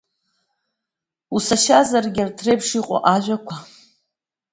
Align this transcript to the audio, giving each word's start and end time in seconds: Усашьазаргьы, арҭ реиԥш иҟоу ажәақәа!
Усашьазаргьы, 1.35 2.21
арҭ 2.23 2.37
реиԥш 2.45 2.69
иҟоу 2.79 2.99
ажәақәа! 3.13 3.55